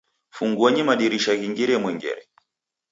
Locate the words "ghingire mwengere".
1.39-2.21